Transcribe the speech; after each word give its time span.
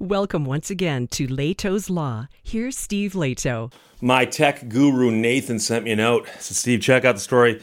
Welcome 0.00 0.44
once 0.44 0.70
again 0.70 1.08
to 1.08 1.26
Lehto's 1.26 1.90
Law. 1.90 2.28
Here's 2.44 2.78
Steve 2.78 3.14
Lehto. 3.14 3.72
My 4.00 4.26
tech 4.26 4.68
guru 4.68 5.10
Nathan 5.10 5.58
sent 5.58 5.84
me 5.84 5.90
a 5.90 5.96
note. 5.96 6.28
So, 6.38 6.54
Steve, 6.54 6.80
check 6.80 7.04
out 7.04 7.16
the 7.16 7.20
story 7.20 7.60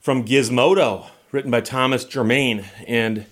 from 0.00 0.24
Gizmodo, 0.24 1.10
written 1.30 1.50
by 1.50 1.60
Thomas 1.60 2.06
Germain. 2.06 2.64
And 2.86 3.26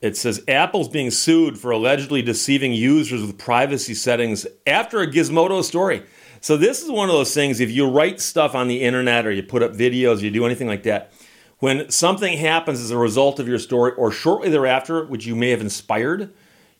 it 0.00 0.16
says 0.16 0.42
Apple's 0.48 0.88
being 0.88 1.12
sued 1.12 1.56
for 1.56 1.70
allegedly 1.70 2.20
deceiving 2.20 2.72
users 2.72 3.20
with 3.20 3.38
privacy 3.38 3.94
settings 3.94 4.44
after 4.66 5.00
a 5.00 5.06
Gizmodo 5.06 5.62
story. 5.62 6.02
So, 6.40 6.56
this 6.56 6.82
is 6.82 6.90
one 6.90 7.08
of 7.08 7.14
those 7.14 7.32
things 7.32 7.60
if 7.60 7.70
you 7.70 7.88
write 7.88 8.20
stuff 8.20 8.56
on 8.56 8.66
the 8.66 8.82
internet 8.82 9.24
or 9.24 9.30
you 9.30 9.44
put 9.44 9.62
up 9.62 9.72
videos, 9.72 10.20
you 10.20 10.32
do 10.32 10.44
anything 10.44 10.66
like 10.66 10.82
that, 10.82 11.12
when 11.60 11.88
something 11.92 12.38
happens 12.38 12.80
as 12.80 12.90
a 12.90 12.98
result 12.98 13.38
of 13.38 13.46
your 13.46 13.60
story 13.60 13.92
or 13.92 14.10
shortly 14.10 14.50
thereafter, 14.50 15.04
which 15.04 15.26
you 15.26 15.36
may 15.36 15.50
have 15.50 15.60
inspired, 15.60 16.34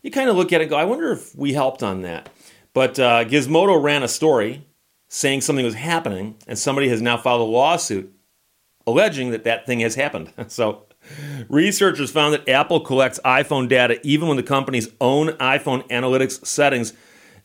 you 0.05 0.11
kind 0.11 0.29
of 0.29 0.37
look 0.37 0.53
at 0.53 0.61
it 0.61 0.65
and 0.65 0.71
go, 0.71 0.77
I 0.77 0.85
wonder 0.85 1.11
if 1.11 1.35
we 1.35 1.55
helped 1.55 1.83
on 1.83 2.03
that. 2.03 2.29
But 2.75 3.01
uh, 3.01 3.25
Gizmodo 3.25 3.83
ran 3.83 4.03
a 4.03 4.09
story 4.09 4.67
saying 5.09 5.41
something 5.41 5.65
was 5.65 5.75
happening, 5.75 6.37
and 6.47 6.59
somebody 6.59 6.89
has 6.91 7.01
now 7.01 7.17
filed 7.17 7.41
a 7.41 7.45
lawsuit 7.45 8.15
alleging 8.87 9.31
that 9.31 9.45
that 9.45 9.65
thing 9.65 9.81
has 9.81 9.95
happened. 9.95 10.31
so, 10.49 10.85
researchers 11.49 12.11
found 12.11 12.35
that 12.35 12.49
Apple 12.49 12.81
collects 12.81 13.19
iPhone 13.25 13.67
data 13.67 13.99
even 14.07 14.29
when 14.29 14.37
the 14.37 14.43
company's 14.43 14.89
own 15.01 15.29
iPhone 15.39 15.89
analytics 15.89 16.45
settings 16.47 16.93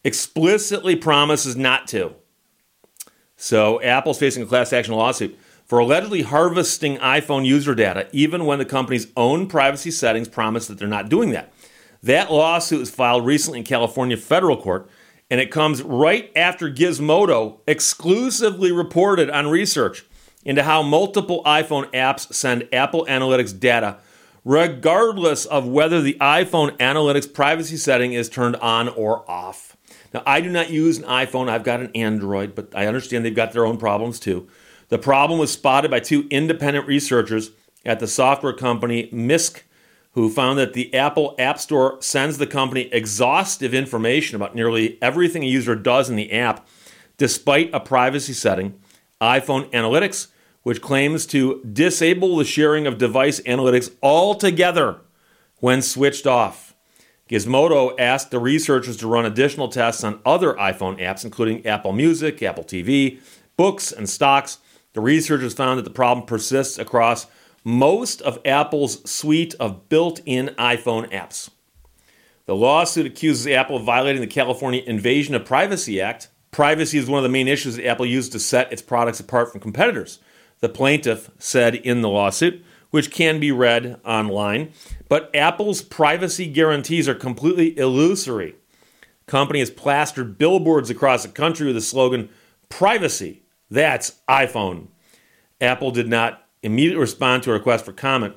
explicitly 0.03 0.95
promises 0.97 1.55
not 1.55 1.87
to. 1.87 2.13
So, 3.37 3.81
Apple's 3.81 4.19
facing 4.19 4.43
a 4.43 4.45
class 4.45 4.73
action 4.73 4.95
lawsuit 4.95 5.39
for 5.63 5.79
allegedly 5.79 6.23
harvesting 6.23 6.97
iPhone 6.97 7.45
user 7.45 7.73
data, 7.73 8.09
even 8.11 8.45
when 8.45 8.59
the 8.59 8.65
company's 8.65 9.07
own 9.15 9.47
privacy 9.47 9.91
settings 9.91 10.27
promise 10.27 10.67
that 10.67 10.77
they're 10.77 10.89
not 10.89 11.07
doing 11.07 11.29
that. 11.29 11.53
That 12.01 12.31
lawsuit 12.31 12.79
was 12.79 12.91
filed 12.91 13.25
recently 13.25 13.59
in 13.59 13.65
California 13.65 14.17
federal 14.17 14.57
court, 14.57 14.89
and 15.29 15.41
it 15.41 15.51
comes 15.51 15.83
right 15.83 16.31
after 16.35 16.71
Gizmodo 16.71 17.59
exclusively 17.67 18.71
reported 18.71 19.29
on 19.29 19.47
research 19.47 20.05
into 20.45 20.63
how 20.63 20.81
multiple 20.81 21.43
iPhone 21.45 21.91
apps 21.91 22.33
send 22.33 22.67
Apple 22.71 23.05
Analytics 23.05 23.59
data, 23.59 23.97
regardless 24.45 25.45
of 25.45 25.67
whether 25.67 26.01
the 26.01 26.17
iPhone 26.21 26.75
Analytics 26.77 27.31
privacy 27.33 27.77
setting 27.77 28.13
is 28.13 28.29
turned 28.29 28.55
on 28.57 28.87
or 28.89 29.29
off. 29.29 29.75
Now, 30.13 30.23
I 30.25 30.41
do 30.41 30.49
not 30.49 30.69
use 30.69 30.97
an 30.97 31.03
iPhone, 31.03 31.49
I've 31.49 31.63
got 31.63 31.81
an 31.81 31.91
Android, 31.93 32.55
but 32.55 32.73
I 32.73 32.87
understand 32.87 33.25
they've 33.25 33.35
got 33.35 33.51
their 33.51 33.65
own 33.65 33.77
problems 33.77 34.19
too. 34.19 34.47
The 34.87 34.97
problem 34.97 35.39
was 35.39 35.51
spotted 35.51 35.91
by 35.91 35.99
two 35.99 36.27
independent 36.31 36.87
researchers 36.87 37.51
at 37.85 37.99
the 37.99 38.07
software 38.07 38.53
company 38.53 39.09
Mysk 39.11 39.61
who 40.19 40.29
found 40.29 40.59
that 40.59 40.73
the 40.73 40.93
Apple 40.93 41.33
App 41.39 41.59
Store 41.59 41.97
sends 42.01 42.37
the 42.37 42.47
company 42.47 42.89
exhaustive 42.91 43.73
information 43.73 44.35
about 44.35 44.53
nearly 44.53 44.97
everything 45.01 45.43
a 45.43 45.47
user 45.47 45.75
does 45.75 46.09
in 46.09 46.17
the 46.17 46.33
app, 46.33 46.67
despite 47.17 47.69
a 47.73 47.79
privacy 47.79 48.33
setting, 48.33 48.77
iPhone 49.21 49.71
Analytics, 49.71 50.27
which 50.63 50.81
claims 50.81 51.25
to 51.27 51.63
disable 51.63 52.35
the 52.35 52.43
sharing 52.43 52.85
of 52.85 52.97
device 52.97 53.39
analytics 53.41 53.95
altogether 54.03 54.97
when 55.59 55.81
switched 55.81 56.27
off. 56.27 56.75
Gizmodo 57.29 57.97
asked 57.97 58.31
the 58.31 58.39
researchers 58.39 58.97
to 58.97 59.07
run 59.07 59.25
additional 59.25 59.69
tests 59.69 60.03
on 60.03 60.19
other 60.25 60.53
iPhone 60.55 60.99
apps, 60.99 61.23
including 61.23 61.65
Apple 61.65 61.93
Music, 61.93 62.43
Apple 62.43 62.65
TV, 62.65 63.19
books, 63.55 63.93
and 63.93 64.09
stocks. 64.09 64.57
The 64.91 65.01
researchers 65.01 65.53
found 65.53 65.77
that 65.77 65.83
the 65.83 65.91
problem 65.91 66.25
persists 66.25 66.77
across 66.77 67.27
most 67.63 68.21
of 68.21 68.39
Apple's 68.45 69.09
suite 69.09 69.55
of 69.59 69.89
built 69.89 70.21
in 70.25 70.47
iPhone 70.57 71.11
apps. 71.11 71.49
The 72.45 72.55
lawsuit 72.55 73.05
accuses 73.05 73.47
Apple 73.47 73.77
of 73.77 73.83
violating 73.83 74.21
the 74.21 74.27
California 74.27 74.81
Invasion 74.85 75.35
of 75.35 75.45
Privacy 75.45 76.01
Act. 76.01 76.29
Privacy 76.51 76.97
is 76.97 77.07
one 77.07 77.19
of 77.19 77.23
the 77.23 77.29
main 77.29 77.47
issues 77.47 77.75
that 77.75 77.85
Apple 77.85 78.05
used 78.05 78.31
to 78.31 78.39
set 78.39 78.71
its 78.71 78.81
products 78.81 79.19
apart 79.19 79.51
from 79.51 79.61
competitors, 79.61 80.19
the 80.59 80.69
plaintiff 80.69 81.29
said 81.37 81.75
in 81.75 82.01
the 82.01 82.09
lawsuit, 82.09 82.63
which 82.89 83.11
can 83.11 83.39
be 83.39 83.51
read 83.51 83.99
online. 84.03 84.71
But 85.07 85.29
Apple's 85.35 85.83
privacy 85.83 86.47
guarantees 86.47 87.07
are 87.07 87.13
completely 87.13 87.77
illusory. 87.77 88.55
The 89.25 89.31
company 89.31 89.59
has 89.59 89.69
plastered 89.69 90.39
billboards 90.39 90.89
across 90.89 91.21
the 91.21 91.29
country 91.29 91.67
with 91.67 91.75
the 91.75 91.81
slogan, 91.81 92.29
Privacy, 92.69 93.43
that's 93.69 94.19
iPhone. 94.29 94.87
Apple 95.59 95.91
did 95.91 96.07
not 96.07 96.47
immediately 96.63 96.99
respond 96.99 97.43
to 97.43 97.51
a 97.51 97.53
request 97.53 97.85
for 97.85 97.93
comment. 97.93 98.35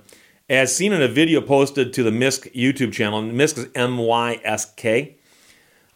As 0.48 0.74
seen 0.74 0.92
in 0.92 1.00
a 1.00 1.08
video 1.08 1.40
posted 1.40 1.92
to 1.94 2.02
the 2.02 2.10
Mysk 2.10 2.52
YouTube 2.54 2.92
channel, 2.92 3.18
and 3.18 3.32
Mysk 3.32 3.58
is 3.58 3.68
M 3.74 3.98
Y 3.98 4.40
S 4.44 4.72
K, 4.74 5.16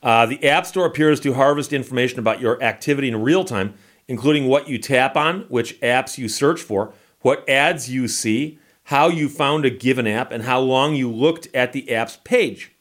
uh, 0.03 0.27
the 0.27 0.49
App 0.49 0.67
Store 0.67 0.87
appears 0.87 1.21
to 1.21 1.35
harvest 1.35 1.73
information 1.73 2.19
about 2.19 2.41
your 2.41 2.63
activity 2.63 3.09
in 3.09 3.23
real 3.23 3.45
time, 3.45 3.75
including 4.09 4.47
what 4.47 4.69
you 4.69 4.79
tap 4.79 5.17
on, 5.17 5.41
which 5.49 5.81
apps 5.81 6.17
you 6.17 6.29
search 6.29 6.63
for, 6.63 6.95
what 7.21 7.47
ads 7.49 7.91
you 7.91 8.07
see, 8.07 8.59
how 8.85 9.09
you 9.09 9.29
found 9.29 9.65
a 9.65 9.71
given 9.71 10.07
app, 10.07 10.31
and 10.31 10.45
how 10.45 10.61
long 10.61 10.95
you 10.95 11.11
looked 11.11 11.49
at 11.55 11.73
the 11.73 11.93
app's 11.93 12.19
page. 12.25 12.73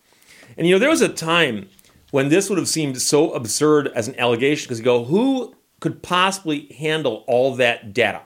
And 0.57 0.67
you 0.67 0.75
know, 0.75 0.79
there 0.79 0.89
was 0.89 1.01
a 1.01 1.09
time 1.09 1.67
when 2.12 2.29
this 2.29 2.47
would 2.47 2.59
have 2.59 2.69
seemed 2.69 3.01
so 3.01 3.33
absurd 3.33 3.88
as 3.89 4.07
an 4.07 4.17
allegation 4.19 4.66
because 4.66 4.79
you 4.79 4.85
go, 4.85 5.03
who 5.03 5.56
could 5.79 6.01
possibly 6.03 6.72
handle 6.77 7.23
all 7.27 7.56
that 7.56 7.94
data? 7.94 8.22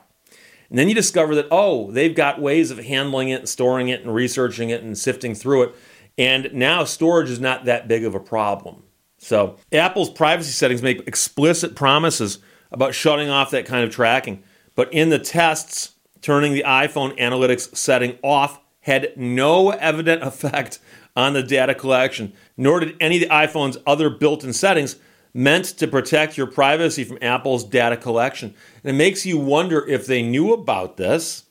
And 0.70 0.78
then 0.78 0.88
you 0.88 0.94
discover 0.94 1.34
that, 1.34 1.48
oh, 1.50 1.90
they've 1.90 2.14
got 2.14 2.40
ways 2.40 2.70
of 2.70 2.78
handling 2.78 3.28
it 3.28 3.40
and 3.40 3.48
storing 3.48 3.88
it 3.88 4.02
and 4.02 4.14
researching 4.14 4.70
it 4.70 4.82
and 4.82 4.96
sifting 4.96 5.34
through 5.34 5.64
it. 5.64 5.74
And 6.16 6.52
now 6.54 6.84
storage 6.84 7.28
is 7.28 7.40
not 7.40 7.64
that 7.64 7.88
big 7.88 8.04
of 8.04 8.14
a 8.14 8.20
problem. 8.20 8.84
So 9.18 9.56
Apple's 9.72 10.10
privacy 10.10 10.52
settings 10.52 10.82
make 10.82 11.06
explicit 11.06 11.74
promises 11.74 12.38
about 12.70 12.94
shutting 12.94 13.28
off 13.28 13.50
that 13.50 13.66
kind 13.66 13.84
of 13.84 13.90
tracking. 13.90 14.42
But 14.76 14.92
in 14.92 15.10
the 15.10 15.18
tests, 15.18 15.94
turning 16.22 16.52
the 16.52 16.64
iPhone 16.66 17.18
analytics 17.18 17.76
setting 17.76 18.18
off 18.22 18.60
had 18.80 19.12
no 19.16 19.70
evident 19.70 20.22
effect 20.26 20.78
on 21.16 21.32
the 21.32 21.42
data 21.42 21.74
collection, 21.74 22.32
nor 22.56 22.80
did 22.80 22.96
any 23.00 23.16
of 23.22 23.28
the 23.28 23.34
iPhone's 23.34 23.76
other 23.86 24.08
built 24.08 24.44
in 24.44 24.52
settings 24.52 24.96
meant 25.32 25.64
to 25.64 25.86
protect 25.86 26.36
your 26.36 26.46
privacy 26.46 27.04
from 27.04 27.18
Apple's 27.22 27.64
data 27.64 27.96
collection. 27.96 28.54
And 28.82 28.94
it 28.94 28.98
makes 28.98 29.24
you 29.24 29.38
wonder 29.38 29.86
if 29.86 30.06
they 30.06 30.22
knew 30.22 30.52
about 30.52 30.96
this 30.96 31.44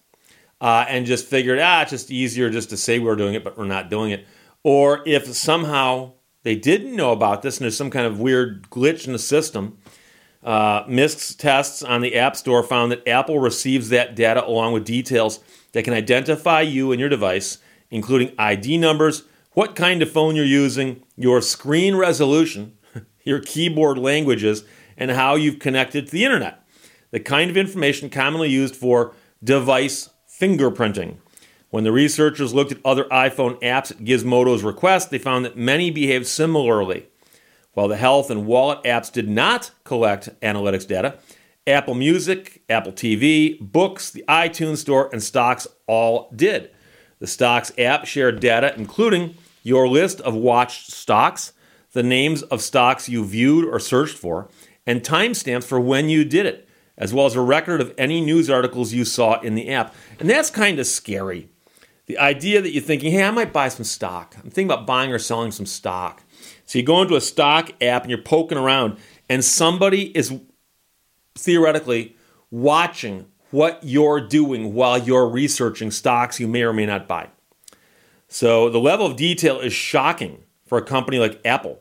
uh, 0.61 0.85
and 0.87 1.05
just 1.05 1.25
figured, 1.25 1.59
ah, 1.59 1.81
it's 1.81 1.91
just 1.91 2.11
easier 2.11 2.49
just 2.49 2.69
to 2.71 2.77
say 2.77 2.99
we're 2.99 3.15
doing 3.15 3.33
it, 3.33 3.43
but 3.43 3.57
we're 3.57 3.65
not 3.65 3.89
doing 3.89 4.11
it. 4.11 4.25
Or 4.63 5.01
if 5.05 5.33
somehow 5.33 6.13
they 6.43 6.55
didn't 6.55 6.95
know 6.95 7.11
about 7.11 7.41
this 7.41 7.57
and 7.57 7.63
there's 7.63 7.77
some 7.77 7.91
kind 7.91 8.05
of 8.05 8.19
weird 8.19 8.69
glitch 8.69 9.05
in 9.05 9.13
the 9.13 9.19
system. 9.19 9.77
Uh, 10.43 10.83
Mysk's 10.87 11.35
tests 11.35 11.83
on 11.83 12.01
the 12.01 12.15
App 12.15 12.35
Store 12.35 12.63
found 12.63 12.91
that 12.91 13.07
Apple 13.07 13.39
receives 13.39 13.89
that 13.89 14.15
data 14.15 14.45
along 14.45 14.73
with 14.73 14.85
details 14.85 15.41
that 15.73 15.83
can 15.83 15.93
identify 15.93 16.61
you 16.61 16.91
and 16.91 16.99
your 16.99 17.09
device, 17.09 17.57
including 17.91 18.33
ID 18.37 18.77
numbers, 18.77 19.23
what 19.51 19.75
kind 19.75 20.01
of 20.01 20.09
phone 20.09 20.35
you're 20.35 20.45
using, 20.45 21.03
your 21.17 21.41
screen 21.41 21.95
resolution, 21.95 22.77
your 23.29 23.39
keyboard 23.39 23.97
languages, 23.97 24.63
and 24.97 25.11
how 25.11 25.35
you've 25.35 25.59
connected 25.59 26.07
to 26.07 26.11
the 26.11 26.25
internet. 26.25 26.61
The 27.11 27.19
kind 27.19 27.49
of 27.49 27.57
information 27.57 28.09
commonly 28.09 28.49
used 28.49 28.75
for 28.75 29.13
device 29.43 30.09
fingerprinting. 30.29 31.17
When 31.69 31.83
the 31.83 31.91
researchers 31.91 32.53
looked 32.53 32.71
at 32.71 32.79
other 32.83 33.05
iPhone 33.05 33.61
apps 33.61 33.91
at 33.91 33.99
Gizmodo's 33.99 34.63
request, 34.63 35.11
they 35.11 35.19
found 35.19 35.45
that 35.45 35.55
many 35.55 35.91
behaved 35.91 36.25
similarly. 36.27 37.07
While 37.73 37.87
the 37.87 37.97
health 37.97 38.31
and 38.31 38.45
wallet 38.47 38.83
apps 38.83 39.11
did 39.11 39.29
not 39.29 39.71
collect 39.83 40.29
analytics 40.41 40.87
data, 40.87 41.19
Apple 41.67 41.93
Music, 41.93 42.63
Apple 42.67 42.91
TV, 42.91 43.59
Books, 43.59 44.09
the 44.09 44.25
iTunes 44.27 44.77
Store, 44.77 45.09
and 45.13 45.21
Stocks 45.21 45.67
all 45.85 46.31
did. 46.35 46.71
The 47.19 47.27
Stocks 47.27 47.71
app 47.77 48.05
shared 48.05 48.39
data, 48.39 48.73
including 48.75 49.35
your 49.61 49.87
list 49.87 50.19
of 50.21 50.33
watched 50.33 50.91
stocks, 50.91 51.53
the 51.93 52.03
names 52.03 52.43
of 52.43 52.61
stocks 52.61 53.09
you 53.09 53.25
viewed 53.25 53.65
or 53.65 53.79
searched 53.79 54.17
for, 54.17 54.49
and 54.85 55.01
timestamps 55.01 55.63
for 55.63 55.79
when 55.79 56.09
you 56.09 56.23
did 56.23 56.45
it, 56.45 56.67
as 56.97 57.13
well 57.13 57.25
as 57.25 57.35
a 57.35 57.41
record 57.41 57.81
of 57.81 57.93
any 57.97 58.21
news 58.21 58.49
articles 58.49 58.93
you 58.93 59.05
saw 59.05 59.39
in 59.41 59.55
the 59.55 59.69
app. 59.69 59.93
And 60.19 60.29
that's 60.29 60.49
kind 60.49 60.79
of 60.79 60.87
scary. 60.87 61.49
The 62.05 62.17
idea 62.17 62.61
that 62.61 62.71
you're 62.71 62.83
thinking, 62.83 63.11
hey, 63.11 63.23
I 63.23 63.31
might 63.31 63.53
buy 63.53 63.69
some 63.69 63.85
stock. 63.85 64.35
I'm 64.37 64.49
thinking 64.49 64.71
about 64.71 64.87
buying 64.87 65.11
or 65.11 65.19
selling 65.19 65.51
some 65.51 65.65
stock. 65.65 66.23
So 66.65 66.79
you 66.79 66.85
go 66.85 67.01
into 67.01 67.15
a 67.15 67.21
stock 67.21 67.71
app 67.81 68.03
and 68.03 68.09
you're 68.09 68.21
poking 68.21 68.57
around, 68.57 68.97
and 69.29 69.43
somebody 69.45 70.15
is 70.17 70.33
theoretically 71.35 72.15
watching 72.51 73.27
what 73.51 73.79
you're 73.83 74.21
doing 74.21 74.73
while 74.73 74.97
you're 74.97 75.27
researching 75.27 75.91
stocks 75.91 76.39
you 76.39 76.47
may 76.47 76.63
or 76.63 76.73
may 76.73 76.85
not 76.85 77.07
buy. 77.07 77.29
So 78.27 78.69
the 78.69 78.79
level 78.79 79.05
of 79.05 79.15
detail 79.15 79.59
is 79.59 79.73
shocking 79.73 80.43
for 80.65 80.77
a 80.77 80.83
company 80.83 81.17
like 81.17 81.41
Apple. 81.43 81.79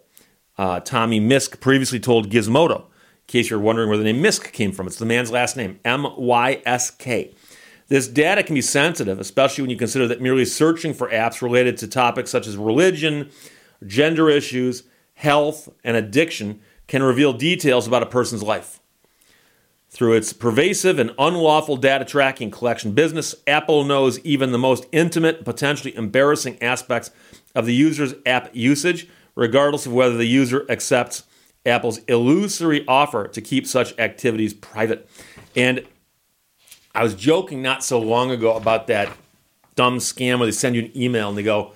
Uh, 0.58 0.81
Tommy 0.81 1.20
Mysk 1.20 1.60
previously 1.60 2.00
told 2.00 2.31
Gizmodo, 2.31 2.81
in 2.81 2.84
case 3.28 3.49
you're 3.49 3.60
wondering 3.60 3.88
where 3.88 3.96
the 3.96 4.05
name 4.05 4.20
Mysk 4.20 4.52
came 4.52 4.72
from, 4.72 4.88
it's 4.88 4.96
the 4.96 5.06
man's 5.06 5.31
last 5.31 5.56
name, 5.56 5.78
M 5.84 6.06
Y 6.16 6.60
S 6.66 6.90
K. 6.90 7.32
This 7.87 8.08
data 8.08 8.43
can 8.43 8.55
be 8.55 8.60
sensitive, 8.60 9.19
especially 9.20 9.62
when 9.62 9.70
you 9.70 9.76
consider 9.76 10.06
that 10.08 10.20
merely 10.20 10.44
searching 10.44 10.93
for 10.93 11.08
apps 11.08 11.40
related 11.40 11.78
to 11.78 11.87
topics 11.87 12.31
such 12.31 12.46
as 12.46 12.56
religion, 12.56 13.31
gender 13.87 14.28
issues, 14.28 14.82
health, 15.14 15.69
and 15.84 15.96
addiction 15.96 16.60
can 16.87 17.02
reveal 17.02 17.32
details 17.32 17.87
about 17.87 18.02
a 18.02 18.06
person's 18.06 18.43
life. 18.43 18.81
Through 19.90 20.14
its 20.14 20.34
pervasive 20.34 20.99
and 20.99 21.14
unlawful 21.19 21.76
data 21.78 22.05
tracking 22.05 22.50
collection 22.50 22.93
business, 22.93 23.34
Apple 23.46 23.84
knows 23.84 24.19
even 24.20 24.52
the 24.52 24.58
most 24.58 24.84
intimate, 24.93 25.44
potentially 25.46 25.96
embarrassing 25.96 26.62
aspects 26.62 27.10
of 27.55 27.64
the 27.64 27.75
user's 27.75 28.14
app 28.26 28.55
usage, 28.55 29.08
regardless 29.38 29.87
of 29.87 29.93
whether 29.93 30.17
the 30.17 30.26
user 30.26 30.67
accepts 30.69 31.23
Apple's 31.64 31.99
illusory 32.08 32.85
offer 32.88 33.29
to 33.29 33.40
keep 33.40 33.69
such 33.69 33.96
activities 33.96 34.52
private. 34.52 35.08
And 35.55 35.87
I 36.93 37.05
was 37.05 37.14
joking 37.14 37.62
not 37.62 37.85
so 37.85 38.00
long 38.00 38.32
ago 38.32 38.56
about 38.56 38.88
that 38.88 39.17
dumb 39.76 39.99
scam 39.99 40.40
where 40.40 40.46
they 40.46 40.52
send 40.52 40.75
you 40.75 40.82
an 40.82 40.96
email 40.96 41.29
and 41.29 41.38
they 41.38 41.44
go, 41.44 41.73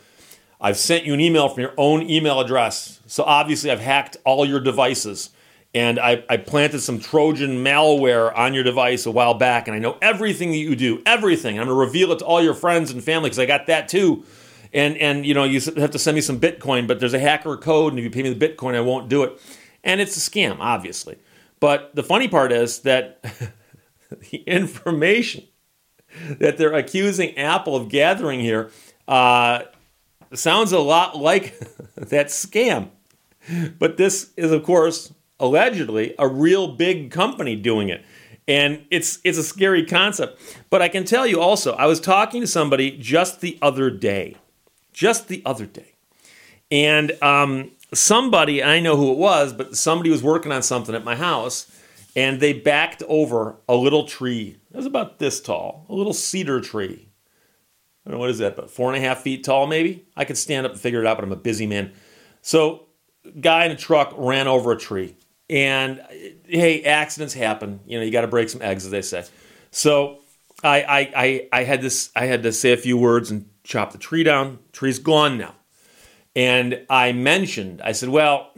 I've 0.61 0.77
sent 0.77 1.05
you 1.05 1.15
an 1.15 1.21
email 1.21 1.49
from 1.49 1.61
your 1.61 1.75
own 1.77 2.03
email 2.11 2.41
address. 2.41 3.01
So 3.07 3.23
obviously, 3.23 3.71
I've 3.71 3.81
hacked 3.81 4.17
all 4.25 4.45
your 4.45 4.61
devices 4.61 5.31
and 5.73 6.01
I, 6.01 6.25
I, 6.29 6.37
planted 6.39 6.81
some 6.81 6.99
Trojan 7.01 7.65
malware 7.65 8.37
on 8.37 8.53
your 8.53 8.63
device 8.63 9.07
a 9.07 9.11
while 9.11 9.33
back, 9.33 9.69
and 9.69 9.75
I 9.75 9.79
know 9.79 9.97
everything 10.03 10.51
that 10.51 10.59
you 10.59 10.77
do, 10.77 11.01
everything. 11.07 11.59
I'm 11.59 11.65
going 11.67 11.75
to 11.75 11.81
reveal 11.81 12.13
it 12.13 12.19
to 12.19 12.27
all 12.27 12.43
your 12.43 12.53
friends 12.53 12.91
and 12.91 13.03
family 13.03 13.31
because 13.31 13.39
I 13.39 13.47
got 13.47 13.69
that 13.69 13.89
too. 13.89 14.27
And 14.73 14.97
and 14.97 15.27
you 15.27 15.35
know 15.35 15.45
you 15.45 15.61
have 15.77 15.91
to 15.91 15.99
send 15.99 16.15
me 16.15 16.21
some 16.21 16.41
Bitcoin, 16.41 16.87
but 16.87 16.99
there's 16.99 17.15
a 17.15 17.19
hacker 17.19 17.57
code, 17.57 17.93
and 17.93 17.99
if 17.99 18.05
you 18.05 18.11
pay 18.11 18.23
me 18.23 18.33
the 18.33 18.49
Bitcoin, 18.49 18.75
I 18.75 18.81
won't 18.81 19.09
do 19.09 19.23
it. 19.23 19.41
And 19.85 20.01
it's 20.01 20.17
a 20.17 20.31
scam, 20.31 20.59
obviously. 20.61 21.19
But 21.61 21.95
the 21.95 22.03
funny 22.03 22.29
part 22.29 22.53
is 22.53 22.81
that 22.81 23.23
the 24.31 24.39
information 24.39 25.45
that 26.39 26.59
they're 26.59 26.75
accusing 26.75 27.37
Apple 27.37 27.77
of 27.77 27.89
gathering 27.89 28.41
here 28.41 28.71
uh, 29.09 29.63
sounds 30.33 30.73
a 30.73 30.79
lot 30.79 31.17
like 31.17 31.59
that 31.97 32.29
scam. 32.29 32.91
But 33.79 33.97
this 33.97 34.31
is, 34.37 34.53
of 34.53 34.63
course, 34.63 35.13
allegedly 35.41 36.15
a 36.19 36.29
real 36.29 36.69
big 36.69 37.11
company 37.11 37.57
doing 37.57 37.89
it. 37.89 38.05
And 38.49 38.85
it's 38.91 39.21
it's 39.23 39.39
a 39.39 39.43
scary 39.43 39.85
concept. 39.85 40.41
But 40.69 40.83
I 40.83 40.89
can 40.89 41.05
tell 41.05 41.27
you 41.27 41.41
also, 41.41 41.75
I 41.75 41.87
was 41.87 42.01
talking 42.01 42.41
to 42.41 42.47
somebody 42.47 42.97
just 42.99 43.41
the 43.41 43.59
other 43.63 43.89
day, 43.89 44.37
just 44.93 45.29
the 45.29 45.43
other 45.45 45.67
day, 45.67 45.95
and 46.71 47.13
um, 47.23 47.73
somebody 47.93 48.63
I 48.63 48.81
know 48.81 48.97
who 48.97 49.13
it 49.13 49.19
was, 49.19 49.53
but 49.53 49.77
somebody 49.77 50.11
was 50.11 50.23
working 50.23 50.53
on 50.53 50.63
something 50.63 50.95
at 50.95 51.05
my 51.05 51.17
house, 51.17 51.71
and 52.17 52.41
they 52.41 52.53
backed 52.53 53.03
over 53.09 53.57
a 53.69 53.75
little 53.75 54.07
tree. 54.07 54.57
It 54.71 54.77
was 54.77 54.87
about 54.87 55.19
this 55.19 55.41
tall, 55.41 55.87
a 55.89 55.95
little 55.95 56.15
cedar 56.15 56.61
tree. 56.61 57.09
I 58.05 58.11
don't 58.11 58.19
know 58.19 58.21
what 58.21 58.31
is 58.31 58.39
that, 58.39 58.57
but 58.57 58.71
four 58.71 58.93
and 58.93 59.03
a 59.03 59.07
half 59.07 59.21
feet 59.21 59.45
tall, 59.45 59.67
maybe. 59.67 60.05
I 60.17 60.25
could 60.25 60.37
stand 60.37 60.67
up 60.67 60.73
and 60.73 60.81
figure 60.81 61.01
it 61.01 61.07
out, 61.07 61.17
but 61.19 61.25
I'm 61.25 61.33
a 61.33 61.37
busy 61.37 61.67
man. 61.67 61.93
So, 62.41 62.87
guy 63.41 63.65
in 63.65 63.71
a 63.71 63.77
truck 63.77 64.13
ran 64.17 64.49
over 64.49 64.73
a 64.73 64.77
tree 64.77 65.15
and 65.53 66.03
hey, 66.49 66.83
accidents 66.83 67.35
happen. 67.35 67.81
You 67.87 67.99
know, 67.99 68.05
you 68.05 68.11
got 68.11 68.23
to 68.23 68.27
break 68.27 68.49
some 68.49 68.63
eggs, 68.63 68.87
as 68.87 68.91
they 68.91 69.03
say. 69.03 69.25
So 69.71 70.22
I, 70.63 70.83
I, 70.83 71.13
I, 71.17 71.49
I 71.53 71.65
had 71.65 71.83
this. 71.83 72.11
I 72.15 72.27
had 72.27 72.43
to 72.45 72.53
say 72.53 72.73
a 72.73 72.77
few 72.77 72.97
words 72.97 73.31
and 73.31 73.49
chop 73.65 73.93
the 73.93 73.99
tree 73.99 74.23
down. 74.23 74.59
Tree's 74.73 74.99
gone 74.99 75.39
now. 75.39 75.55
And 76.35 76.87
I 76.89 77.13
mentioned, 77.13 77.83
I 77.83 77.93
said, 77.93 78.09
well, 78.09 78.51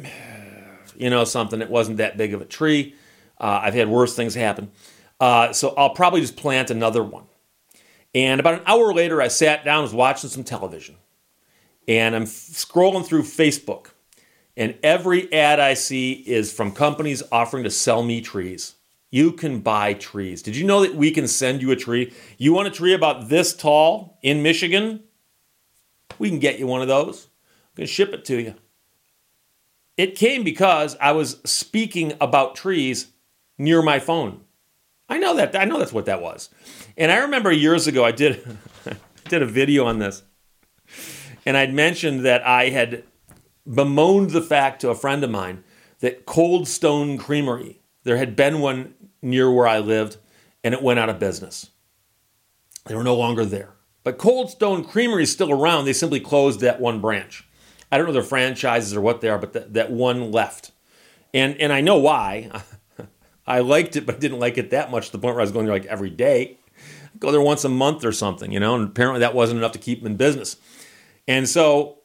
you 0.96 1.10
know 1.10 1.24
something. 1.24 1.60
It 1.60 1.70
wasn't 1.70 1.98
that 1.98 2.16
big 2.16 2.34
of 2.34 2.40
a 2.40 2.44
tree. 2.44 2.94
Uh, 3.38 3.60
I've 3.62 3.74
had 3.74 3.88
worse 3.88 4.14
things 4.14 4.34
happen. 4.34 4.70
Uh, 5.18 5.52
so 5.52 5.74
I'll 5.76 5.94
probably 5.94 6.20
just 6.20 6.36
plant 6.36 6.70
another 6.70 7.02
one. 7.02 7.24
And 8.14 8.38
about 8.38 8.54
an 8.54 8.62
hour 8.66 8.92
later, 8.92 9.20
I 9.20 9.28
sat 9.28 9.64
down, 9.64 9.82
was 9.82 9.92
watching 9.92 10.30
some 10.30 10.44
television, 10.44 10.96
and 11.88 12.14
I'm 12.14 12.24
scrolling 12.24 13.04
through 13.04 13.22
Facebook 13.22 13.88
and 14.56 14.76
every 14.82 15.32
ad 15.32 15.58
I 15.58 15.74
see 15.74 16.12
is 16.12 16.52
from 16.52 16.72
companies 16.72 17.22
offering 17.32 17.64
to 17.64 17.70
sell 17.70 18.02
me 18.02 18.20
trees. 18.20 18.74
You 19.14 19.30
can 19.30 19.60
buy 19.60 19.94
trees. 19.94 20.42
Did 20.42 20.56
you 20.56 20.66
know 20.66 20.80
that 20.80 20.96
we 20.96 21.12
can 21.12 21.28
send 21.28 21.62
you 21.62 21.70
a 21.70 21.76
tree? 21.76 22.12
You 22.36 22.52
want 22.52 22.66
a 22.66 22.70
tree 22.72 22.94
about 22.94 23.28
this 23.28 23.54
tall 23.54 24.18
in 24.22 24.42
Michigan? 24.42 25.04
We 26.18 26.30
can 26.30 26.40
get 26.40 26.58
you 26.58 26.66
one 26.66 26.82
of 26.82 26.88
those. 26.88 27.28
We 27.76 27.82
can 27.82 27.86
ship 27.86 28.12
it 28.12 28.24
to 28.24 28.42
you. 28.42 28.54
It 29.96 30.16
came 30.16 30.42
because 30.42 30.96
I 31.00 31.12
was 31.12 31.40
speaking 31.44 32.14
about 32.20 32.56
trees 32.56 33.12
near 33.56 33.82
my 33.82 34.00
phone. 34.00 34.40
I 35.08 35.18
know 35.18 35.36
that. 35.36 35.54
I 35.54 35.64
know 35.64 35.78
that's 35.78 35.92
what 35.92 36.06
that 36.06 36.20
was. 36.20 36.50
And 36.96 37.12
I 37.12 37.18
remember 37.18 37.52
years 37.52 37.86
ago 37.86 38.04
I 38.04 38.10
did 38.10 38.58
did 39.28 39.42
a 39.42 39.46
video 39.46 39.84
on 39.84 40.00
this. 40.00 40.24
And 41.46 41.56
I'd 41.56 41.72
mentioned 41.72 42.24
that 42.24 42.44
I 42.44 42.70
had 42.70 43.04
bemoaned 43.64 44.30
the 44.30 44.42
fact 44.42 44.80
to 44.80 44.90
a 44.90 44.96
friend 44.96 45.22
of 45.22 45.30
mine 45.30 45.62
that 46.00 46.26
Cold 46.26 46.66
Stone 46.66 47.18
Creamery, 47.18 47.78
there 48.04 48.16
had 48.16 48.36
been 48.36 48.60
one 48.60 48.94
near 49.20 49.50
where 49.50 49.66
I 49.66 49.78
lived, 49.78 50.18
and 50.62 50.72
it 50.72 50.82
went 50.82 51.00
out 51.00 51.08
of 51.08 51.18
business. 51.18 51.70
They 52.86 52.94
were 52.94 53.04
no 53.04 53.16
longer 53.16 53.44
there. 53.44 53.74
But 54.02 54.18
Cold 54.18 54.50
Stone 54.50 54.84
Creamery 54.84 55.22
is 55.22 55.32
still 55.32 55.50
around. 55.50 55.86
They 55.86 55.94
simply 55.94 56.20
closed 56.20 56.60
that 56.60 56.80
one 56.80 57.00
branch. 57.00 57.48
I 57.90 57.96
don't 57.96 58.06
know 58.06 58.12
their 58.12 58.22
franchises 58.22 58.94
or 58.94 59.00
what 59.00 59.20
they 59.20 59.28
are, 59.28 59.38
but 59.38 59.54
that, 59.54 59.74
that 59.74 59.90
one 59.90 60.30
left. 60.30 60.72
And, 61.32 61.58
and 61.60 61.72
I 61.72 61.80
know 61.80 61.96
why. 61.96 62.50
I 63.46 63.60
liked 63.60 63.96
it, 63.96 64.04
but 64.04 64.20
didn't 64.20 64.40
like 64.40 64.58
it 64.58 64.70
that 64.70 64.90
much 64.90 65.06
to 65.06 65.12
the 65.12 65.18
point 65.18 65.34
where 65.34 65.40
I 65.40 65.44
was 65.44 65.52
going 65.52 65.66
there 65.66 65.74
like 65.74 65.86
every 65.86 66.10
day. 66.10 66.58
I'd 67.14 67.20
go 67.20 67.32
there 67.32 67.40
once 67.40 67.64
a 67.64 67.68
month 67.68 68.04
or 68.04 68.12
something, 68.12 68.52
you 68.52 68.60
know, 68.60 68.74
and 68.74 68.88
apparently 68.88 69.20
that 69.20 69.34
wasn't 69.34 69.58
enough 69.58 69.72
to 69.72 69.78
keep 69.78 70.02
them 70.02 70.12
in 70.12 70.16
business. 70.16 70.56
And 71.26 71.48
so 71.48 71.98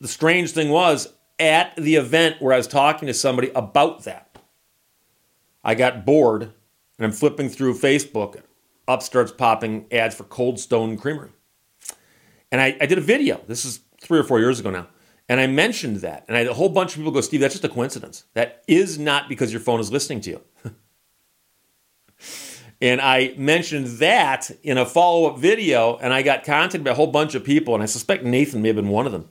the 0.00 0.08
strange 0.08 0.52
thing 0.52 0.70
was, 0.70 1.08
at 1.38 1.74
the 1.76 1.96
event 1.96 2.40
where 2.40 2.54
I 2.54 2.56
was 2.56 2.68
talking 2.68 3.08
to 3.08 3.14
somebody 3.14 3.50
about 3.54 4.04
that, 4.04 4.33
I 5.64 5.74
got 5.74 6.04
bored 6.04 6.42
and 6.42 7.06
I'm 7.06 7.12
flipping 7.12 7.48
through 7.48 7.74
Facebook. 7.74 8.40
Up 8.86 9.02
starts 9.02 9.32
popping 9.32 9.86
ads 9.90 10.14
for 10.14 10.24
Cold 10.24 10.60
Stone 10.60 10.98
Creamery. 10.98 11.30
And 12.52 12.60
I, 12.60 12.76
I 12.80 12.86
did 12.86 12.98
a 12.98 13.00
video. 13.00 13.40
This 13.48 13.64
is 13.64 13.80
three 14.00 14.18
or 14.18 14.24
four 14.24 14.38
years 14.38 14.60
ago 14.60 14.70
now. 14.70 14.88
And 15.28 15.40
I 15.40 15.46
mentioned 15.46 15.96
that. 15.98 16.24
And 16.28 16.36
I 16.36 16.40
a 16.40 16.52
whole 16.52 16.68
bunch 16.68 16.92
of 16.92 16.98
people 16.98 17.12
go, 17.12 17.22
Steve, 17.22 17.40
that's 17.40 17.54
just 17.54 17.64
a 17.64 17.68
coincidence. 17.68 18.24
That 18.34 18.62
is 18.68 18.98
not 18.98 19.28
because 19.28 19.52
your 19.52 19.60
phone 19.60 19.80
is 19.80 19.90
listening 19.90 20.20
to 20.22 20.30
you. 20.30 20.40
and 22.82 23.00
I 23.00 23.34
mentioned 23.38 23.86
that 23.98 24.50
in 24.62 24.76
a 24.76 24.84
follow 24.84 25.30
up 25.30 25.38
video. 25.38 25.96
And 25.96 26.12
I 26.12 26.20
got 26.20 26.44
contacted 26.44 26.84
by 26.84 26.90
a 26.90 26.94
whole 26.94 27.06
bunch 27.06 27.34
of 27.34 27.42
people. 27.42 27.72
And 27.72 27.82
I 27.82 27.86
suspect 27.86 28.22
Nathan 28.22 28.60
may 28.60 28.68
have 28.68 28.76
been 28.76 28.88
one 28.88 29.06
of 29.06 29.12
them 29.12 29.30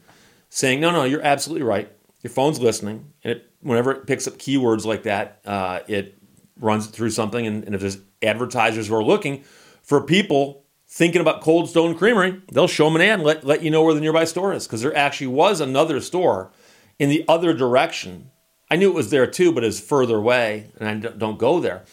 saying, 0.50 0.80
no, 0.80 0.90
no, 0.90 1.04
you're 1.04 1.22
absolutely 1.22 1.64
right. 1.64 1.92
Your 2.24 2.32
phone's 2.32 2.60
listening, 2.62 3.12
and 3.24 3.34
it, 3.34 3.52
whenever 3.60 3.92
it 3.92 4.08
picks 4.08 4.28
up 4.28 4.36
keywords 4.36 4.86
like 4.86 5.04
that, 5.04 5.42
uh, 5.46 5.80
it 5.90 6.18
runs 6.60 6.88
it 6.88 6.92
through 6.92 7.12
something. 7.12 7.46
And, 7.46 7.64
and 7.64 7.76
if 7.76 7.82
there's 7.82 8.00
advertisers 8.22 8.88
who 8.88 8.96
are 8.96 9.04
looking 9.04 9.44
for 9.82 10.02
people 10.02 10.66
thinking 10.88 11.22
about 11.22 11.42
Cold 11.42 11.70
Stone 11.70 11.98
Creamery, 11.98 12.42
they'll 12.52 12.68
show 12.68 12.86
them 12.86 12.96
an 12.96 13.02
ad 13.02 13.14
and 13.16 13.24
let, 13.24 13.44
let 13.44 13.64
you 13.64 13.72
know 13.72 13.84
where 13.84 13.94
the 13.94 14.02
nearby 14.02 14.26
store 14.26 14.54
is. 14.54 14.68
Because 14.68 14.82
there 14.82 14.96
actually 14.96 15.28
was 15.28 15.60
another 15.60 16.00
store 16.00 16.52
in 17.00 17.10
the 17.10 17.26
other 17.28 17.54
direction. 17.54 18.30
I 18.70 18.76
knew 18.76 18.90
it 18.90 18.96
was 18.96 19.10
there 19.10 19.28
too, 19.28 19.52
but 19.52 19.64
it's 19.64 19.80
further 19.80 20.18
away, 20.18 20.72
and 20.80 21.06
I 21.06 21.10
don't 21.10 21.38
go 21.38 21.60
there. 21.60 21.84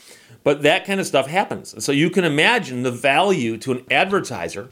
But 0.43 0.63
that 0.63 0.87
kind 0.87 1.01
of 1.01 1.07
stuff 1.07 1.27
happens. 1.27 1.83
So 1.85 1.93
you 1.93 2.11
can 2.11 2.25
imagine 2.25 2.83
the 2.83 2.91
value 2.91 3.59
to 3.59 3.73
an 3.73 3.85
advertiser 3.91 4.71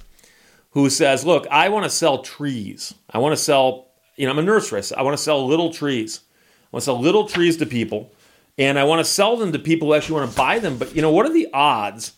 who 0.70 0.88
says, 0.90 1.24
Look, 1.24 1.46
I 1.50 1.68
want 1.68 1.84
to 1.84 1.90
sell 1.90 2.22
trees. 2.22 2.94
I 3.10 3.18
want 3.18 3.32
to 3.32 3.42
sell, 3.42 3.88
you 4.16 4.26
know, 4.26 4.32
I'm 4.32 4.38
a 4.38 4.42
nursery. 4.42 4.82
I 4.96 5.02
want 5.02 5.16
to 5.16 5.22
sell 5.22 5.46
little 5.46 5.72
trees. 5.72 6.20
I 6.64 6.68
want 6.72 6.82
to 6.82 6.84
sell 6.84 7.00
little 7.00 7.26
trees 7.26 7.56
to 7.58 7.66
people, 7.66 8.12
and 8.58 8.78
I 8.78 8.84
want 8.84 8.98
to 8.98 9.04
sell 9.04 9.36
them 9.36 9.52
to 9.52 9.58
people 9.58 9.88
who 9.88 9.94
actually 9.94 10.20
want 10.20 10.30
to 10.30 10.36
buy 10.36 10.58
them. 10.58 10.76
But, 10.76 10.94
you 10.94 11.00
know, 11.00 11.12
what 11.12 11.26
are 11.26 11.32
the 11.32 11.48
odds 11.54 12.14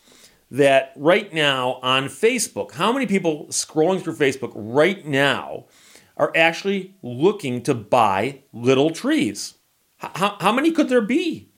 that 0.49 0.91
right 0.95 1.31
now 1.31 1.79
on 1.83 2.05
Facebook, 2.05 2.73
how 2.73 2.91
many 2.91 3.05
people 3.05 3.45
scrolling 3.47 4.01
through 4.01 4.15
Facebook 4.15 4.51
right 4.55 5.05
now 5.05 5.65
are 6.17 6.31
actually 6.35 6.95
looking 7.03 7.61
to 7.63 7.73
buy 7.73 8.41
little 8.51 8.89
trees? 8.89 9.53
How, 9.97 10.35
how 10.39 10.51
many 10.51 10.71
could 10.71 10.89
there 10.89 11.01
be? 11.01 11.49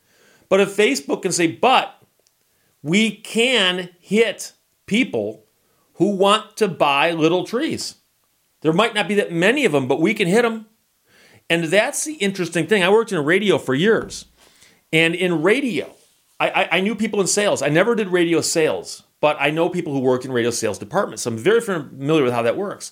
But 0.49 0.59
if 0.59 0.75
Facebook 0.75 1.21
can 1.21 1.31
say, 1.31 1.47
but 1.47 2.03
we 2.83 3.11
can 3.11 3.89
hit 3.99 4.51
people 4.85 5.45
who 5.93 6.09
want 6.15 6.57
to 6.57 6.67
buy 6.67 7.11
little 7.11 7.45
trees. 7.45 7.95
There 8.61 8.73
might 8.73 8.93
not 8.93 9.07
be 9.07 9.15
that 9.15 9.31
many 9.31 9.63
of 9.63 9.71
them, 9.71 9.87
but 9.87 10.01
we 10.01 10.13
can 10.13 10.27
hit 10.27 10.41
them. 10.41 10.67
And 11.49 11.65
that's 11.65 12.03
the 12.03 12.15
interesting 12.15 12.67
thing. 12.67 12.83
I 12.83 12.89
worked 12.89 13.11
in 13.11 13.23
radio 13.23 13.57
for 13.57 13.73
years. 13.73 14.25
And 14.93 15.15
in 15.15 15.41
radio, 15.41 15.91
I, 16.39 16.49
I, 16.49 16.77
I, 16.77 16.81
knew 16.81 16.93
people 16.93 17.19
in 17.19 17.25
sales. 17.25 17.63
I 17.63 17.69
never 17.69 17.95
did 17.95 18.09
radio 18.09 18.41
sales, 18.41 19.03
but 19.19 19.35
I 19.39 19.49
know 19.49 19.67
people 19.67 19.91
who 19.91 19.99
work 19.99 20.23
in 20.23 20.31
radio 20.31 20.51
sales 20.51 20.77
departments. 20.77 21.23
So 21.23 21.31
I'm 21.31 21.37
very 21.37 21.61
familiar 21.61 22.23
with 22.23 22.31
how 22.31 22.43
that 22.43 22.55
works. 22.55 22.91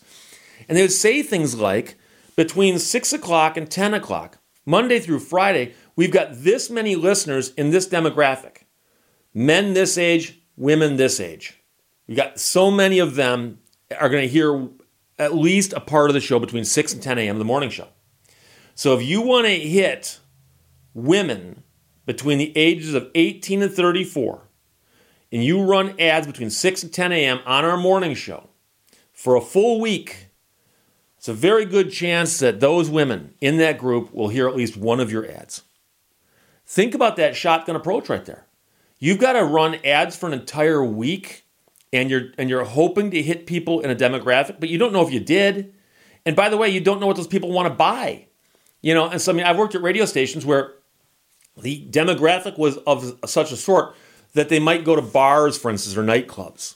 And 0.67 0.75
they 0.75 0.81
would 0.81 0.91
say 0.91 1.22
things 1.22 1.55
like 1.55 1.96
between 2.36 2.79
6 2.79 3.13
o'clock 3.13 3.55
and 3.55 3.70
10 3.70 3.93
o'clock, 3.93 4.39
Monday 4.65 5.00
through 5.00 5.20
Friday, 5.20 5.75
we've 5.96 6.12
got 6.12 6.29
this 6.31 6.72
many 6.72 6.96
listeners 6.96 7.53
in 7.53 7.70
this 7.70 7.88
demographic 7.88 8.63
men 9.34 9.74
this 9.74 9.98
age, 9.98 10.41
women 10.58 10.98
this 10.98 11.20
age. 11.20 11.62
You 12.08 12.15
got 12.15 12.39
so 12.39 12.70
many 12.72 13.00
of 13.00 13.15
them 13.15 13.60
are 13.98 14.10
going 14.10 14.24
to 14.24 14.27
hear 14.27 14.70
at 15.17 15.36
least 15.36 15.72
a 15.74 15.79
part 15.79 16.10
of 16.10 16.15
the 16.15 16.20
show 16.20 16.39
between 16.39 16.65
6 16.65 16.93
and 16.93 17.01
10 17.01 17.20
a.m. 17.20 17.38
the 17.38 17.46
morning 17.46 17.70
show. 17.70 17.88
So 18.75 18.98
if 18.98 19.03
you 19.03 19.22
want 19.22 19.46
to 19.46 19.53
hit 19.53 20.20
women 20.93 21.63
between 22.05 22.38
the 22.38 22.55
ages 22.58 22.93
of 22.93 23.10
18 23.15 23.62
and 23.62 23.72
34, 23.72 24.41
and 25.31 25.43
you 25.43 25.63
run 25.63 26.00
ads 26.00 26.27
between 26.27 26.50
6 26.50 26.84
and 26.84 26.93
10 26.93 27.12
a.m. 27.12 27.39
on 27.46 27.63
our 27.65 27.77
morning 27.77 28.13
show 28.15 28.50
for 29.22 29.36
a 29.36 29.41
full 29.41 29.79
week, 29.79 30.29
it's 31.15 31.27
a 31.27 31.34
very 31.34 31.65
good 31.65 31.91
chance 31.91 32.39
that 32.39 32.60
those 32.60 32.89
women 32.89 33.36
in 33.39 33.58
that 33.58 33.77
group 33.77 34.12
will 34.12 34.29
hear 34.29 34.48
at 34.48 34.55
least 34.55 34.75
one 34.75 35.00
of 35.00 35.12
your 35.12 35.29
ads. 35.29 35.62
Think 36.65 36.96
about 36.96 37.17
that 37.17 37.36
shotgun 37.36 37.75
approach 37.75 38.10
right 38.10 38.25
there. 38.25 38.48
You've 38.98 39.20
got 39.20 39.34
to 39.34 39.43
run 39.43 39.75
ads 39.86 40.15
for 40.15 40.25
an 40.25 40.34
entire 40.34 40.84
week 40.84 41.46
and 41.93 42.10
you're 42.10 42.31
and 42.38 42.50
you're 42.50 42.63
hoping 42.63 43.12
to 43.12 43.22
hit 43.22 43.46
people 43.46 43.81
in 43.81 43.91
a 43.91 43.96
demographic, 43.96 44.60
but 44.60 44.70
you 44.70 44.79
don't 44.79 44.93
know 44.93 45.05
if 45.05 45.13
you 45.13 45.20
did. 45.20 45.74
And 46.25 46.36
by 46.36 46.50
the 46.50 46.58
way, 46.58 46.70
you 46.70 46.79
don't 46.79 47.00
know 47.00 47.08
what 47.08 47.17
those 47.17 47.27
people 47.27 47.51
want 47.51 47.67
to 47.67 47.74
buy. 47.74 48.25
You 48.81 48.96
know, 48.96 49.08
and 49.08 49.22
so 49.22 49.31
I 49.31 49.36
mean 49.36 49.46
I've 49.46 49.58
worked 49.58 49.75
at 49.75 49.84
radio 49.84 50.05
stations 50.05 50.46
where 50.46 50.74
the 51.62 51.86
demographic 51.89 52.58
was 52.58 52.77
of 52.80 53.18
such 53.25 53.51
a 53.51 53.58
sort 53.58 53.96
that 54.34 54.50
they 54.50 54.60
might 54.60 54.86
go 54.86 54.96
to 54.96 55.01
bars, 55.01 55.58
for 55.58 55.70
instance, 55.70 55.98
or 55.98 56.03
nightclubs. 56.03 56.75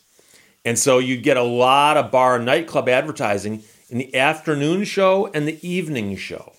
And 0.64 0.80
so 0.80 0.98
you 0.98 1.18
get 1.18 1.38
a 1.38 1.44
lot 1.44 1.96
of 1.96 2.12
bar 2.12 2.36
and 2.36 2.46
nightclub 2.46 2.90
advertising 2.90 3.64
in 3.90 4.00
the 4.00 4.16
afternoon 4.16 4.84
show 4.84 5.30
and 5.34 5.48
the 5.48 5.66
evening 5.68 6.16
show. 6.16 6.54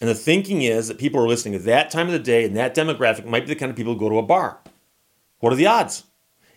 And 0.00 0.08
the 0.08 0.14
thinking 0.14 0.62
is 0.62 0.88
that 0.88 0.98
people 0.98 1.22
are 1.22 1.28
listening 1.28 1.54
at 1.54 1.64
that 1.64 1.90
time 1.90 2.06
of 2.06 2.12
the 2.12 2.18
day 2.18 2.44
and 2.44 2.56
that 2.56 2.74
demographic 2.74 3.24
might 3.24 3.46
be 3.46 3.54
the 3.54 3.60
kind 3.60 3.70
of 3.70 3.76
people 3.76 3.92
who 3.92 4.00
go 4.00 4.08
to 4.08 4.18
a 4.18 4.22
bar. 4.22 4.58
What 5.38 5.52
are 5.52 5.56
the 5.56 5.66
odds? 5.66 6.04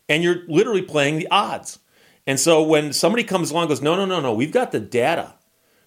And 0.09 0.23
you're 0.23 0.43
literally 0.47 0.81
playing 0.81 1.17
the 1.17 1.27
odds. 1.29 1.79
And 2.25 2.39
so 2.39 2.63
when 2.63 2.91
somebody 2.93 3.23
comes 3.23 3.51
along 3.51 3.63
and 3.63 3.69
goes, 3.69 3.81
no, 3.81 3.95
no, 3.95 4.05
no, 4.05 4.19
no, 4.19 4.33
we've 4.33 4.51
got 4.51 4.71
the 4.71 4.79
data 4.79 5.35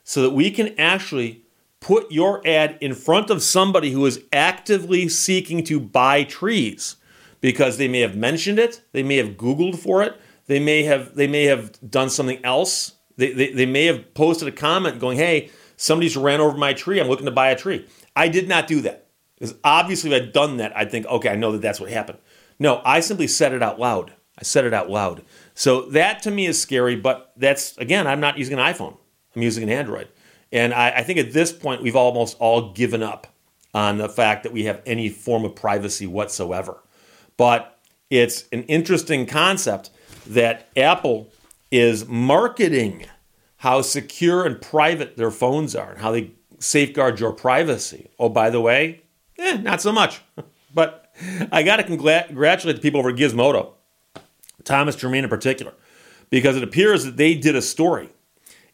so 0.04 0.22
that 0.22 0.30
we 0.30 0.50
can 0.50 0.78
actually 0.78 1.42
put 1.80 2.10
your 2.10 2.46
ad 2.46 2.78
in 2.80 2.94
front 2.94 3.30
of 3.30 3.42
somebody 3.42 3.92
who 3.92 4.04
is 4.06 4.22
actively 4.32 5.08
seeking 5.08 5.62
to 5.64 5.80
buy 5.80 6.24
trees 6.24 6.96
because 7.40 7.78
they 7.78 7.88
may 7.88 8.00
have 8.00 8.16
mentioned 8.16 8.58
it, 8.58 8.82
they 8.92 9.02
may 9.02 9.16
have 9.16 9.36
Googled 9.36 9.78
for 9.78 10.02
it, 10.02 10.20
they 10.46 10.58
may 10.58 10.82
have 10.82 11.14
they 11.14 11.26
may 11.26 11.44
have 11.44 11.78
done 11.88 12.10
something 12.10 12.44
else. 12.44 12.92
They, 13.16 13.32
they, 13.32 13.52
they 13.52 13.66
may 13.66 13.86
have 13.86 14.14
posted 14.14 14.48
a 14.48 14.52
comment 14.52 15.00
going, 15.00 15.18
hey, 15.18 15.50
somebody's 15.76 16.16
ran 16.16 16.40
over 16.40 16.56
my 16.56 16.72
tree. 16.72 17.00
I'm 17.00 17.08
looking 17.08 17.26
to 17.26 17.32
buy 17.32 17.50
a 17.50 17.56
tree. 17.56 17.86
I 18.14 18.28
did 18.28 18.48
not 18.48 18.66
do 18.66 18.80
that. 18.82 19.08
Because 19.34 19.56
obviously, 19.64 20.12
if 20.12 20.22
I'd 20.22 20.32
done 20.32 20.56
that, 20.58 20.76
I'd 20.76 20.90
think, 20.90 21.06
okay, 21.06 21.28
I 21.28 21.36
know 21.36 21.52
that 21.52 21.62
that's 21.62 21.80
what 21.80 21.90
happened. 21.90 22.18
No, 22.58 22.80
I 22.84 23.00
simply 23.00 23.28
said 23.28 23.52
it 23.52 23.62
out 23.62 23.78
loud. 23.78 24.12
I 24.38 24.42
said 24.42 24.64
it 24.64 24.74
out 24.74 24.90
loud. 24.90 25.22
So 25.54 25.82
that 25.90 26.22
to 26.22 26.30
me 26.30 26.46
is 26.46 26.60
scary, 26.60 26.96
but 26.96 27.32
that's, 27.36 27.76
again, 27.78 28.06
I'm 28.06 28.20
not 28.20 28.38
using 28.38 28.58
an 28.58 28.64
iPhone, 28.64 28.96
I'm 29.34 29.42
using 29.42 29.64
an 29.64 29.70
Android. 29.70 30.08
And 30.52 30.72
I, 30.72 30.90
I 30.90 31.02
think 31.02 31.18
at 31.18 31.32
this 31.32 31.52
point, 31.52 31.82
we've 31.82 31.96
almost 31.96 32.36
all 32.38 32.72
given 32.72 33.02
up 33.02 33.26
on 33.74 33.98
the 33.98 34.08
fact 34.08 34.42
that 34.42 34.52
we 34.52 34.64
have 34.64 34.82
any 34.86 35.08
form 35.08 35.44
of 35.44 35.54
privacy 35.54 36.06
whatsoever. 36.06 36.82
But 37.36 37.78
it's 38.10 38.44
an 38.52 38.64
interesting 38.64 39.26
concept 39.26 39.90
that 40.26 40.68
Apple 40.76 41.28
is 41.70 42.06
marketing 42.06 43.06
how 43.58 43.82
secure 43.82 44.46
and 44.46 44.60
private 44.60 45.16
their 45.16 45.30
phones 45.30 45.74
are 45.74 45.90
and 45.90 46.00
how 46.00 46.12
they 46.12 46.30
safeguard 46.58 47.20
your 47.20 47.32
privacy. 47.32 48.08
Oh, 48.18 48.28
by 48.28 48.50
the 48.50 48.60
way, 48.60 49.02
eh, 49.38 49.58
not 49.58 49.82
so 49.82 49.92
much. 49.92 50.20
but 50.74 51.12
I 51.52 51.62
got 51.62 51.76
to 51.76 51.84
congratulate 51.84 52.76
the 52.76 52.82
people 52.82 53.00
over 53.00 53.10
at 53.10 53.16
Gizmodo, 53.16 53.72
Thomas 54.64 54.96
Germain 54.96 55.24
in 55.24 55.30
particular, 55.30 55.74
because 56.30 56.56
it 56.56 56.62
appears 56.62 57.04
that 57.04 57.16
they 57.16 57.34
did 57.34 57.56
a 57.56 57.62
story 57.62 58.10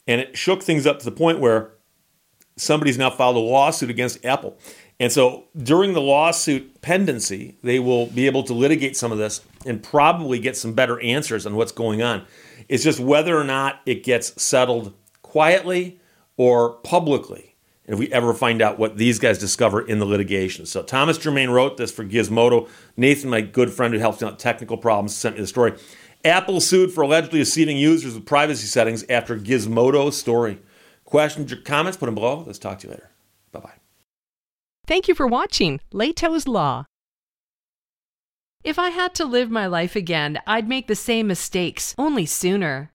and 0.06 0.20
it 0.20 0.36
shook 0.36 0.62
things 0.62 0.86
up 0.86 0.98
to 0.98 1.04
the 1.04 1.12
point 1.12 1.40
where 1.40 1.72
somebody's 2.56 2.98
now 2.98 3.10
filed 3.10 3.36
a 3.36 3.40
lawsuit 3.40 3.90
against 3.90 4.24
Apple. 4.24 4.58
And 5.00 5.10
so 5.10 5.44
during 5.56 5.92
the 5.92 6.00
lawsuit 6.00 6.80
pendency, 6.82 7.58
they 7.62 7.78
will 7.78 8.06
be 8.06 8.26
able 8.26 8.44
to 8.44 8.54
litigate 8.54 8.96
some 8.96 9.10
of 9.10 9.18
this 9.18 9.40
and 9.66 9.82
probably 9.82 10.38
get 10.38 10.56
some 10.56 10.72
better 10.72 11.00
answers 11.00 11.46
on 11.46 11.56
what's 11.56 11.72
going 11.72 12.00
on. 12.00 12.24
It's 12.68 12.84
just 12.84 13.00
whether 13.00 13.36
or 13.36 13.44
not 13.44 13.80
it 13.86 14.04
gets 14.04 14.40
settled 14.40 14.94
quietly 15.22 16.00
or 16.36 16.74
publicly. 16.74 17.56
And 17.86 17.94
if 17.94 17.98
we 17.98 18.10
ever 18.12 18.32
find 18.32 18.62
out 18.62 18.78
what 18.78 18.96
these 18.96 19.18
guys 19.18 19.38
discover 19.38 19.86
in 19.86 19.98
the 19.98 20.06
litigation. 20.06 20.64
So 20.64 20.82
Thomas 20.82 21.18
Germain 21.18 21.50
wrote 21.50 21.76
this 21.76 21.92
for 21.92 22.04
Gizmodo. 22.04 22.68
Nathan, 22.96 23.28
my 23.28 23.42
good 23.42 23.70
friend 23.70 23.92
who 23.92 24.00
helps 24.00 24.22
me 24.22 24.28
out 24.28 24.38
technical 24.38 24.78
problems, 24.78 25.14
sent 25.14 25.34
me 25.34 25.42
the 25.42 25.46
story. 25.46 25.74
Apple 26.24 26.60
sued 26.60 26.92
for 26.92 27.02
allegedly 27.02 27.40
deceiving 27.40 27.76
users 27.76 28.14
with 28.14 28.26
privacy 28.26 28.66
settings 28.66 29.04
after 29.08 29.36
Gizmodo 29.38 30.12
story. 30.12 30.58
Questions 31.04 31.52
or 31.52 31.56
comments, 31.56 31.98
put 31.98 32.06
them 32.06 32.14
below. 32.14 32.44
Let's 32.46 32.58
talk 32.58 32.78
to 32.80 32.86
you 32.86 32.92
later. 32.92 33.10
Bye 33.52 33.60
bye. 33.60 33.74
Thank 34.86 35.08
you 35.08 35.14
for 35.14 35.26
watching 35.26 35.80
Lehto's 35.92 36.48
Law. 36.48 36.86
If 38.62 38.78
I 38.78 38.88
had 38.88 39.14
to 39.16 39.26
live 39.26 39.50
my 39.50 39.66
life 39.66 39.94
again, 39.94 40.40
I'd 40.46 40.68
make 40.68 40.86
the 40.86 40.94
same 40.94 41.26
mistakes, 41.26 41.94
only 41.98 42.24
sooner. 42.24 42.93